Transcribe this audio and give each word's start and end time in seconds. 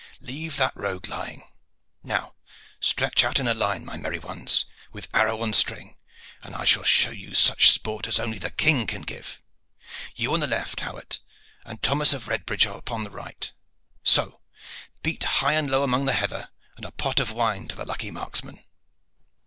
Leave 0.19 0.57
that 0.57 0.75
rogue 0.75 1.07
lying. 1.09 1.43
Now 2.01 2.33
stretch 2.79 3.23
out 3.23 3.37
in 3.39 3.45
line, 3.59 3.85
my 3.85 3.97
merry 3.97 4.17
ones, 4.17 4.65
with 4.91 5.07
arrow 5.13 5.43
on 5.43 5.53
string, 5.53 5.95
and 6.41 6.55
I 6.55 6.65
shall 6.65 6.81
show 6.81 7.11
you 7.11 7.35
such 7.35 7.69
sport 7.69 8.07
as 8.07 8.19
only 8.19 8.39
the 8.39 8.49
King 8.49 8.87
can 8.87 9.03
give. 9.03 9.43
You 10.15 10.33
on 10.33 10.39
the 10.39 10.47
left, 10.47 10.79
Howett, 10.79 11.19
and 11.65 11.83
Thomas 11.83 12.13
of 12.13 12.27
Redbridge 12.27 12.65
upon 12.65 13.03
the 13.03 13.11
right. 13.11 13.51
So! 14.01 14.41
Beat 15.03 15.21
high 15.21 15.53
and 15.53 15.69
low 15.69 15.83
among 15.83 16.05
the 16.05 16.13
heather, 16.13 16.49
and 16.75 16.83
a 16.85 16.89
pot 16.91 17.19
of 17.19 17.31
wine 17.31 17.67
to 17.67 17.75
the 17.75 17.85
lucky 17.85 18.09
marksman." 18.09 18.63